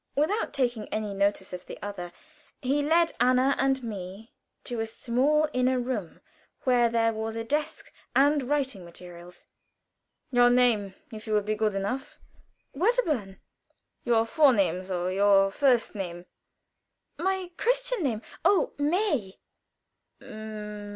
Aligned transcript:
Without 0.15 0.51
taking 0.51 0.87
any 0.89 1.13
notice 1.13 1.53
of 1.53 1.67
the 1.67 1.77
other, 1.79 2.11
he 2.59 2.81
led 2.81 3.11
Anna 3.19 3.55
and 3.59 3.83
me 3.83 4.33
to 4.63 4.79
a 4.79 4.87
small 4.87 5.47
inner 5.53 5.77
room, 5.77 6.21
where 6.63 6.89
there 6.89 7.13
was 7.13 7.35
a 7.35 7.43
desk 7.43 7.93
and 8.15 8.41
writing 8.41 8.83
materials. 8.83 9.45
"Your 10.31 10.49
name, 10.49 10.95
if 11.13 11.27
you 11.27 11.33
will 11.33 11.43
be 11.43 11.53
good 11.53 11.75
enough?" 11.75 12.17
"Wedderburn." 12.73 13.37
"Your 14.03 14.25
Vorname, 14.25 14.81
though 14.87 15.07
your 15.07 15.51
first 15.51 15.93
name." 15.93 16.25
"My 17.19 17.51
Christian 17.57 18.01
name 18.01 18.23
oh, 18.43 18.73
May." 18.79 19.37